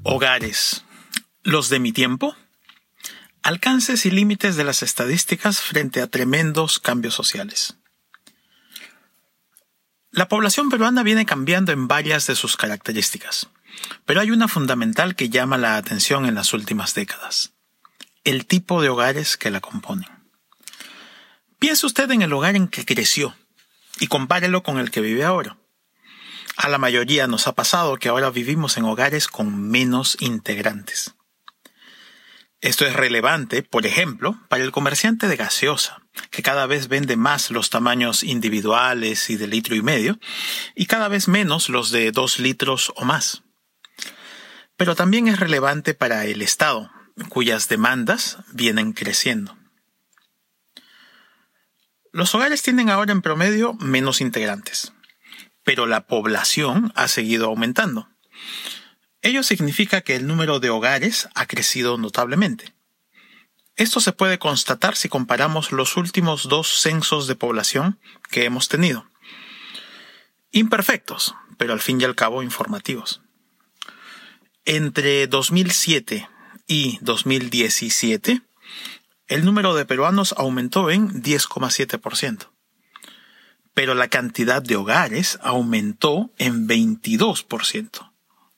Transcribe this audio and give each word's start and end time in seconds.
Hogares. 0.02 0.84
¿Los 1.43 1.68
de 1.68 1.79
mi 1.79 1.93
tiempo? 1.93 2.34
Alcances 3.43 4.06
y 4.06 4.11
límites 4.11 4.56
de 4.56 4.64
las 4.64 4.82
estadísticas 4.82 5.61
frente 5.61 6.00
a 6.00 6.06
tremendos 6.08 6.80
cambios 6.80 7.14
sociales. 7.14 7.77
La 10.17 10.29
población 10.29 10.71
peruana 10.71 11.03
viene 11.03 11.27
cambiando 11.27 11.73
en 11.73 11.89
varias 11.89 12.27
de 12.27 12.37
sus 12.37 12.57
características. 12.57 13.51
Pero 14.07 14.23
hay 14.23 14.30
una 14.30 14.48
fundamental 14.48 15.15
que 15.15 15.29
llama 15.29 15.59
la 15.59 15.77
atención 15.77 16.24
en 16.24 16.34
las 16.34 16.55
últimas 16.55 16.95
décadas. 16.95 17.52
El 18.24 18.47
tipo 18.47 18.80
de 18.80 18.88
hogares 18.88 19.37
que 19.37 19.51
la 19.51 19.60
componen. 19.60 20.09
Piense 21.59 21.84
usted 21.84 22.10
en 22.12 22.23
el 22.23 22.33
hogar 22.33 22.57
en 22.57 22.69
que 22.69 22.87
creció 22.87 23.37
y 24.01 24.07
compárelo 24.07 24.62
con 24.62 24.79
el 24.79 24.91
que 24.91 25.02
vive 25.02 25.23
ahora. 25.23 25.59
A 26.57 26.71
la 26.71 26.79
mayoría 26.79 27.27
nos 27.27 27.46
ha 27.46 27.55
pasado 27.55 27.98
que 27.98 28.09
ahora 28.09 28.30
vivimos 28.30 28.79
en 28.79 28.87
hogares 28.87 29.29
con 29.29 29.69
menos 29.69 30.16
integrantes. 30.21 31.15
Esto 32.62 32.87
es 32.87 32.95
relevante, 32.95 33.62
por 33.62 33.85
ejemplo, 33.85 34.41
para 34.48 34.65
el 34.65 34.73
comerciante 34.73 35.29
de 35.29 35.37
gaseosa, 35.37 36.01
que 36.30 36.43
cada 36.43 36.66
vez 36.66 36.88
vende 36.88 37.16
más 37.16 37.51
los 37.51 37.70
tamaños 37.70 38.23
individuales 38.23 39.30
y 39.30 39.37
de 39.37 39.47
litro 39.47 39.74
y 39.74 39.83
medio, 39.83 40.19
y 40.74 40.87
cada 40.87 41.09
vez 41.09 41.29
menos 41.29 41.69
los 41.69 41.91
de 41.91 42.12
dos 42.12 42.38
litros 42.38 42.93
o 42.97 43.05
más 43.05 43.43
pero 44.77 44.95
también 44.95 45.29
es 45.29 45.40
relevante 45.40 45.95
para 45.95 46.24
el 46.27 46.43
Estado, 46.43 46.90
cuyas 47.29 47.68
demandas 47.68 48.38
vienen 48.52 48.93
creciendo. 48.93 49.57
Los 52.13 52.35
hogares 52.35 52.62
tienen 52.62 52.90
ahora 52.90 53.12
en 53.12 53.23
promedio 53.23 53.74
menos 53.74 54.21
integrantes, 54.21 54.93
pero 55.65 55.87
la 55.87 56.07
población 56.07 56.93
ha 56.95 57.09
seguido 57.09 57.46
aumentando. 57.46 58.09
Ello 59.23 59.43
significa 59.43 60.02
que 60.02 60.15
el 60.16 60.27
número 60.27 60.60
de 60.60 60.71
hogares 60.71 61.29
ha 61.35 61.46
crecido 61.46 61.99
notablemente. 61.99 62.76
Esto 63.77 64.00
se 64.00 64.12
puede 64.12 64.38
constatar 64.38 64.97
si 64.97 65.10
comparamos 65.10 65.71
los 65.71 65.99
últimos 65.99 66.49
dos 66.49 66.81
censos 66.81 67.27
de 67.27 67.37
población 67.37 67.99
que 68.31 68.44
hemos 68.44 68.69
tenido. 68.69 69.06
Imperfectos, 70.50 71.34
pero 71.59 71.75
al 71.75 71.81
fin 71.81 72.00
y 72.00 72.05
al 72.05 72.15
cabo 72.15 72.43
informativos. 72.43 73.21
Entre 74.65 75.27
2007 75.27 76.27
y 76.66 76.99
2017, 77.03 78.41
el 79.28 79.44
número 79.44 79.75
de 79.75 79.84
peruanos 79.84 80.34
aumentó 80.38 80.91
en 80.91 81.22
10,7%, 81.22 82.49
pero 83.75 83.94
la 83.94 84.09
cantidad 84.09 84.62
de 84.62 84.77
hogares 84.77 85.38
aumentó 85.43 86.31
en 86.38 86.66
22%, 86.66 88.12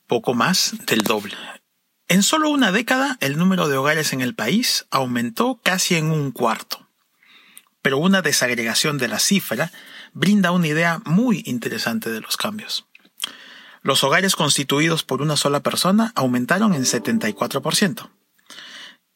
poco 0.07 0.33
más 0.33 0.75
del 0.85 1.01
doble. 1.01 1.35
En 2.11 2.23
solo 2.23 2.49
una 2.49 2.71
década, 2.71 3.17
el 3.21 3.37
número 3.37 3.67
de 3.67 3.77
hogares 3.77 4.13
en 4.13 4.21
el 4.21 4.33
país 4.33 4.87
aumentó 4.89 5.61
casi 5.61 5.93
en 5.93 6.07
un 6.11 6.31
cuarto. 6.31 6.87
Pero 7.83 7.99
una 7.99 8.23
desagregación 8.23 8.97
de 8.97 9.07
la 9.07 9.19
cifra 9.19 9.71
brinda 10.13 10.51
una 10.51 10.65
idea 10.65 11.03
muy 11.05 11.43
interesante 11.45 12.09
de 12.09 12.19
los 12.19 12.35
cambios. 12.35 12.87
Los 13.83 14.03
hogares 14.03 14.35
constituidos 14.35 15.03
por 15.03 15.21
una 15.21 15.37
sola 15.37 15.59
persona 15.61 16.11
aumentaron 16.15 16.73
en 16.73 16.81
74%. 16.81 18.09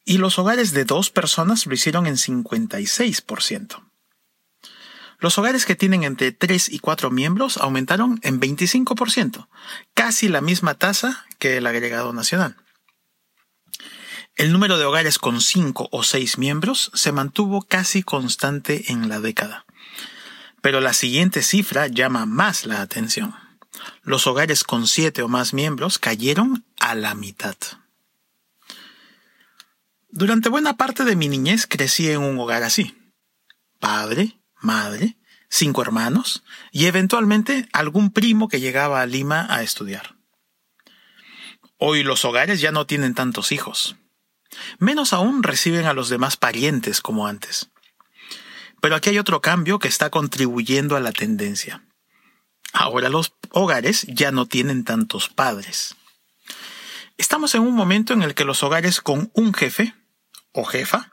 Y 0.04 0.18
los 0.18 0.38
hogares 0.38 0.70
de 0.70 0.84
dos 0.84 1.10
personas 1.10 1.66
lo 1.66 1.74
hicieron 1.74 2.06
en 2.06 2.14
56%. 2.14 3.82
Los 5.18 5.36
hogares 5.36 5.66
que 5.66 5.74
tienen 5.74 6.04
entre 6.04 6.30
3 6.30 6.68
y 6.68 6.78
4 6.78 7.10
miembros 7.10 7.56
aumentaron 7.56 8.20
en 8.22 8.40
25%, 8.40 9.48
casi 9.94 10.28
la 10.28 10.40
misma 10.40 10.74
tasa 10.74 11.26
que 11.40 11.56
el 11.56 11.66
agregado 11.66 12.12
nacional. 12.12 12.56
El 14.36 14.52
número 14.52 14.78
de 14.78 14.84
hogares 14.84 15.18
con 15.18 15.40
5 15.40 15.88
o 15.90 16.02
6 16.02 16.38
miembros 16.38 16.90
se 16.94 17.12
mantuvo 17.12 17.62
casi 17.62 18.02
constante 18.02 18.90
en 18.92 19.08
la 19.08 19.20
década. 19.20 19.64
Pero 20.60 20.80
la 20.80 20.92
siguiente 20.92 21.42
cifra 21.42 21.86
llama 21.88 22.26
más 22.26 22.66
la 22.66 22.80
atención 22.80 23.34
los 24.02 24.26
hogares 24.26 24.64
con 24.64 24.86
siete 24.86 25.22
o 25.22 25.28
más 25.28 25.52
miembros 25.54 25.98
cayeron 25.98 26.64
a 26.80 26.94
la 26.94 27.14
mitad. 27.14 27.56
Durante 30.10 30.48
buena 30.48 30.76
parte 30.76 31.04
de 31.04 31.16
mi 31.16 31.28
niñez 31.28 31.66
crecí 31.66 32.10
en 32.10 32.20
un 32.20 32.38
hogar 32.38 32.62
así. 32.62 32.96
Padre, 33.80 34.38
madre, 34.60 35.16
cinco 35.48 35.82
hermanos 35.82 36.44
y 36.70 36.86
eventualmente 36.86 37.68
algún 37.72 38.10
primo 38.12 38.48
que 38.48 38.60
llegaba 38.60 39.00
a 39.00 39.06
Lima 39.06 39.46
a 39.50 39.62
estudiar. 39.62 40.16
Hoy 41.78 42.04
los 42.04 42.24
hogares 42.24 42.60
ya 42.60 42.70
no 42.70 42.86
tienen 42.86 43.14
tantos 43.14 43.50
hijos. 43.50 43.96
Menos 44.78 45.12
aún 45.12 45.42
reciben 45.42 45.86
a 45.86 45.94
los 45.94 46.08
demás 46.08 46.36
parientes 46.36 47.00
como 47.00 47.26
antes. 47.26 47.70
Pero 48.80 48.96
aquí 48.96 49.10
hay 49.10 49.18
otro 49.18 49.40
cambio 49.40 49.78
que 49.78 49.88
está 49.88 50.10
contribuyendo 50.10 50.96
a 50.96 51.00
la 51.00 51.12
tendencia. 51.12 51.84
Ahora 52.72 53.08
los 53.08 53.34
hogares 53.50 54.04
ya 54.08 54.32
no 54.32 54.46
tienen 54.46 54.84
tantos 54.84 55.28
padres. 55.28 55.96
Estamos 57.16 57.54
en 57.54 57.62
un 57.62 57.74
momento 57.74 58.12
en 58.12 58.22
el 58.22 58.34
que 58.34 58.44
los 58.44 58.62
hogares 58.62 59.00
con 59.00 59.30
un 59.34 59.54
jefe 59.54 59.94
o 60.52 60.64
jefa 60.64 61.12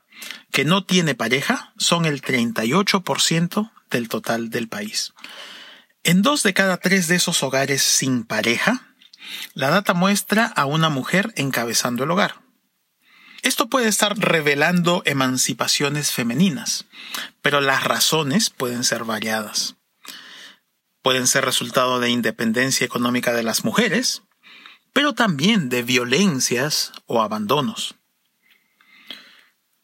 que 0.51 0.65
no 0.65 0.85
tiene 0.85 1.15
pareja 1.15 1.73
son 1.77 2.05
el 2.05 2.21
38% 2.21 3.71
del 3.89 4.09
total 4.09 4.49
del 4.49 4.67
país. 4.67 5.13
En 6.03 6.23
dos 6.23 6.41
de 6.41 6.53
cada 6.53 6.77
tres 6.77 7.07
de 7.07 7.15
esos 7.15 7.43
hogares 7.43 7.83
sin 7.83 8.23
pareja, 8.23 8.95
la 9.53 9.69
data 9.69 9.93
muestra 9.93 10.47
a 10.47 10.65
una 10.65 10.89
mujer 10.89 11.31
encabezando 11.35 12.03
el 12.03 12.11
hogar. 12.11 12.40
Esto 13.41 13.69
puede 13.69 13.87
estar 13.87 14.17
revelando 14.17 15.01
emancipaciones 15.05 16.11
femeninas, 16.11 16.85
pero 17.41 17.61
las 17.61 17.83
razones 17.83 18.49
pueden 18.49 18.83
ser 18.83 19.03
variadas 19.03 19.75
pueden 21.01 21.27
ser 21.27 21.45
resultado 21.45 21.99
de 21.99 22.09
independencia 22.09 22.85
económica 22.85 23.33
de 23.33 23.43
las 23.43 23.63
mujeres, 23.63 24.23
pero 24.93 25.13
también 25.13 25.69
de 25.69 25.83
violencias 25.83 26.91
o 27.05 27.21
abandonos. 27.21 27.95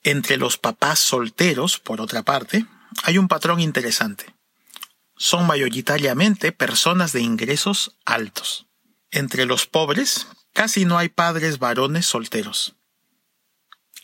Entre 0.04 0.38
los 0.38 0.58
papás 0.58 1.00
solteros, 1.00 1.80
por 1.80 2.02
otra 2.02 2.24
parte, 2.24 2.66
hay 3.04 3.18
un 3.18 3.28
patrón 3.28 3.60
interesante. 3.60 4.34
Son 5.18 5.48
mayoritariamente 5.48 6.52
personas 6.52 7.12
de 7.12 7.22
ingresos 7.22 7.98
altos. 8.06 8.68
Entre 9.10 9.46
los 9.46 9.66
pobres, 9.66 10.28
casi 10.54 10.86
no 10.86 10.98
hay 10.98 11.10
padres 11.10 11.60
varones 11.60 12.06
solteros. 12.06 12.77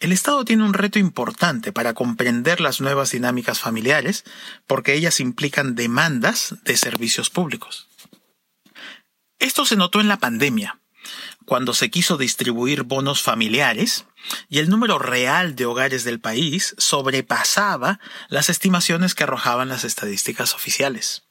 El 0.03 0.11
Estado 0.11 0.43
tiene 0.43 0.65
un 0.65 0.73
reto 0.73 0.99
importante 0.99 1.71
para 1.71 1.93
comprender 1.93 2.59
las 2.59 2.81
nuevas 2.81 3.11
dinámicas 3.11 3.61
familiares 3.61 4.25
porque 4.67 4.95
ellas 4.95 5.21
implican 5.21 5.75
demandas 5.75 6.55
de 6.65 6.75
servicios 6.75 7.29
públicos. 7.29 7.87
Esto 9.39 9.65
se 9.65 9.77
notó 9.77 10.01
en 10.01 10.09
la 10.09 10.17
pandemia, 10.17 10.81
cuando 11.45 11.73
se 11.73 11.89
quiso 11.89 12.17
distribuir 12.17 12.83
bonos 12.83 13.21
familiares 13.21 14.03
y 14.49 14.59
el 14.59 14.67
número 14.67 14.99
real 14.99 15.55
de 15.55 15.67
hogares 15.67 16.03
del 16.03 16.19
país 16.19 16.75
sobrepasaba 16.77 18.01
las 18.27 18.49
estimaciones 18.49 19.15
que 19.15 19.23
arrojaban 19.23 19.69
las 19.69 19.85
estadísticas 19.85 20.53
oficiales. 20.53 21.23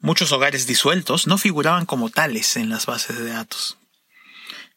Muchos 0.00 0.32
hogares 0.32 0.66
disueltos 0.66 1.26
no 1.26 1.36
figuraban 1.36 1.84
como 1.84 2.08
tales 2.08 2.56
en 2.56 2.70
las 2.70 2.86
bases 2.86 3.18
de 3.18 3.26
datos. 3.26 3.76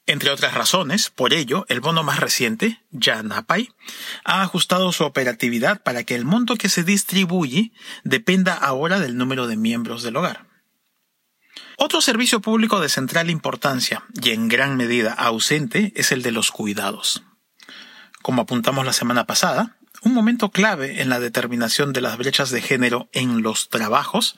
Entre 0.09 0.31
otras 0.31 0.55
razones, 0.55 1.11
por 1.11 1.33
ello, 1.33 1.67
el 1.69 1.81
bono 1.81 2.01
más 2.01 2.19
reciente, 2.19 2.81
Yanapay, 2.89 3.69
ha 4.23 4.41
ajustado 4.41 4.91
su 4.91 5.03
operatividad 5.03 5.83
para 5.83 6.03
que 6.03 6.15
el 6.15 6.25
monto 6.25 6.55
que 6.55 6.67
se 6.67 6.81
distribuye 6.83 7.73
dependa 8.03 8.55
ahora 8.55 8.99
del 8.99 9.17
número 9.17 9.45
de 9.45 9.55
miembros 9.55 10.01
del 10.01 10.15
hogar. 10.15 10.47
Otro 11.77 12.01
servicio 12.01 12.41
público 12.41 12.79
de 12.79 12.89
central 12.89 13.29
importancia 13.29 14.03
y 14.19 14.31
en 14.31 14.47
gran 14.47 14.77
medida 14.77 15.13
ausente 15.13 15.93
es 15.95 16.11
el 16.11 16.23
de 16.23 16.31
los 16.31 16.49
cuidados. 16.49 17.21
Como 18.23 18.41
apuntamos 18.41 18.87
la 18.87 18.93
semana 18.93 19.27
pasada, 19.27 19.77
un 20.01 20.15
momento 20.15 20.49
clave 20.49 21.03
en 21.03 21.09
la 21.09 21.19
determinación 21.19 21.93
de 21.93 22.01
las 22.01 22.17
brechas 22.17 22.49
de 22.49 22.63
género 22.63 23.09
en 23.11 23.43
los 23.43 23.69
trabajos 23.69 24.37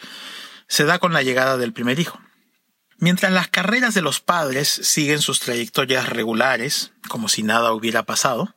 se 0.67 0.83
da 0.83 0.99
con 0.99 1.13
la 1.13 1.23
llegada 1.23 1.55
del 1.55 1.71
primer 1.71 1.97
hijo. 1.97 2.19
Mientras 3.03 3.31
las 3.31 3.47
carreras 3.47 3.95
de 3.95 4.03
los 4.03 4.19
padres 4.19 4.69
siguen 4.69 5.23
sus 5.23 5.39
trayectorias 5.39 6.07
regulares, 6.07 6.91
como 7.09 7.29
si 7.29 7.41
nada 7.41 7.73
hubiera 7.73 8.03
pasado, 8.03 8.55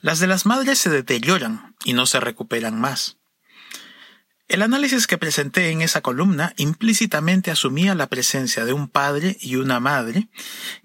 las 0.00 0.20
de 0.20 0.28
las 0.28 0.46
madres 0.46 0.78
se 0.78 0.90
deterioran 0.90 1.74
y 1.84 1.92
no 1.92 2.06
se 2.06 2.20
recuperan 2.20 2.80
más. 2.80 3.16
El 4.46 4.62
análisis 4.62 5.08
que 5.08 5.18
presenté 5.18 5.70
en 5.70 5.82
esa 5.82 6.02
columna 6.02 6.54
implícitamente 6.56 7.50
asumía 7.50 7.96
la 7.96 8.06
presencia 8.06 8.64
de 8.64 8.72
un 8.72 8.86
padre 8.86 9.36
y 9.40 9.56
una 9.56 9.80
madre 9.80 10.28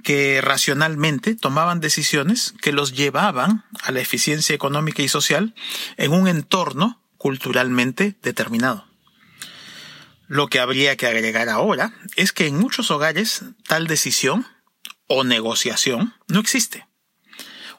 que 0.04 0.42
racionalmente 0.42 1.36
tomaban 1.36 1.82
decisiones 1.82 2.56
que 2.60 2.72
los 2.72 2.94
llevaban 2.94 3.66
a 3.84 3.92
la 3.92 4.00
eficiencia 4.00 4.56
económica 4.56 5.04
y 5.04 5.10
social 5.10 5.54
en 5.98 6.12
un 6.12 6.28
entorno 6.28 7.04
culturalmente 7.20 8.18
determinado. 8.24 8.85
Lo 10.28 10.48
que 10.48 10.60
habría 10.60 10.96
que 10.96 11.08
agregar 11.08 11.50
ahora 11.50 11.94
es 12.16 12.32
que 12.32 12.48
en 12.48 12.58
muchos 12.58 12.90
hogares 12.92 13.44
tal 13.68 13.88
decisión 13.88 14.48
o 15.08 15.24
negociación 15.24 16.16
no 16.28 16.40
existe. 16.40 16.88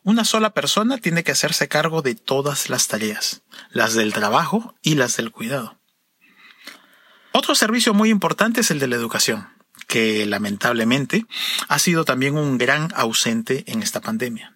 Una 0.03 0.25
sola 0.25 0.51
persona 0.51 0.99
tiene 0.99 1.25
que 1.25 1.33
hacerse 1.33 1.67
cargo 1.67 2.01
de 2.03 2.15
todas 2.15 2.71
las 2.71 2.87
tareas, 2.87 3.43
las 3.71 3.95
del 3.95 4.13
trabajo 4.13 4.77
y 4.81 4.95
las 4.95 5.17
del 5.17 5.33
cuidado. 5.33 5.81
Otro 7.33 7.55
servicio 7.55 7.93
muy 7.93 8.11
importante 8.11 8.61
es 8.61 8.71
el 8.71 8.79
de 8.79 8.87
la 8.87 8.97
educación, 8.97 9.49
que 9.89 10.25
lamentablemente 10.25 11.27
ha 11.69 11.79
sido 11.81 12.05
también 12.05 12.39
un 12.39 12.57
gran 12.57 12.93
ausente 12.95 13.65
en 13.67 13.83
esta 13.83 14.01
pandemia. 14.01 14.56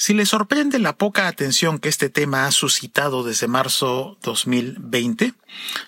Si 0.00 0.14
le 0.14 0.26
sorprende 0.26 0.78
la 0.78 0.96
poca 0.96 1.26
atención 1.26 1.80
que 1.80 1.88
este 1.88 2.08
tema 2.08 2.46
ha 2.46 2.52
suscitado 2.52 3.24
desde 3.24 3.48
marzo 3.48 4.16
2020, 4.22 5.34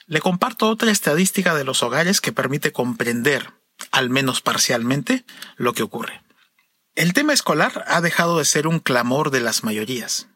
le 0.09 0.21
comparto 0.21 0.69
otra 0.69 0.91
estadística 0.91 1.55
de 1.55 1.63
los 1.63 1.85
hogares 1.85 2.21
que 2.21 2.33
permite 2.33 2.73
comprender, 2.73 3.55
al 3.93 4.11
menos 4.11 4.41
parcialmente, 4.41 5.25
lo 5.55 5.75
que 5.75 5.85
ocurre. 5.85 6.25
El 6.97 7.13
tema 7.13 7.33
escolar 7.33 7.85
ha 7.87 8.01
dejado 8.01 8.39
de 8.39 8.47
ser 8.47 8.67
un 8.67 8.81
clamor 8.81 9.31
de 9.31 9.43
las 9.43 9.63
mayorías. 9.63 10.27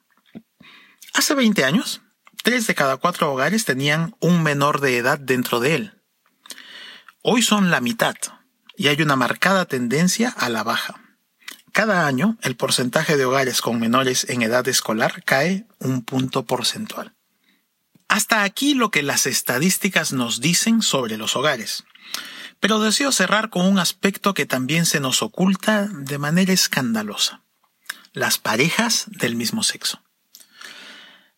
Hace 1.13 1.35
20 1.35 1.65
años, 1.65 2.01
tres 2.45 2.69
de 2.69 2.77
cada 2.77 2.99
cuatro 2.99 3.33
hogares 3.33 3.65
tenían 3.65 4.15
un 4.21 4.45
menor 4.45 4.81
de 4.81 4.99
edad 4.99 5.19
dentro 5.19 5.59
de 5.59 5.75
él. 5.75 6.01
Hoy 7.23 7.43
son 7.43 7.73
la 7.73 7.81
mitad 7.81 8.15
y 8.77 8.87
hay 8.87 9.03
una 9.03 9.17
marcada 9.17 9.65
tendencia 9.65 10.29
a 10.29 10.49
la 10.49 10.63
baja. 10.63 11.04
Cada 11.75 12.07
año, 12.07 12.39
el 12.43 12.55
porcentaje 12.55 13.17
de 13.17 13.25
hogares 13.25 13.61
con 13.61 13.81
menores 13.81 14.31
en 14.31 14.43
edad 14.43 14.69
escolar 14.69 15.25
cae 15.25 15.67
un 15.81 16.05
punto 16.05 16.45
porcentual. 16.45 17.17
Hasta 18.07 18.45
aquí 18.45 18.75
lo 18.75 18.93
que 18.93 19.03
las 19.03 19.27
estadísticas 19.27 20.13
nos 20.13 20.41
dicen 20.41 20.83
sobre 20.83 21.17
los 21.17 21.35
hogares. 21.35 21.83
Pero 22.61 22.79
deseo 22.79 23.11
cerrar 23.11 23.51
con 23.51 23.67
un 23.67 23.81
aspecto 23.81 24.35
que 24.35 24.47
también 24.47 24.87
se 24.87 25.01
nos 25.01 25.21
oculta 25.21 25.89
de 25.89 26.17
manera 26.17 26.53
escandalosa. 26.53 27.43
Las 28.13 28.39
parejas 28.39 29.07
del 29.09 29.35
mismo 29.35 29.65
sexo. 29.65 30.01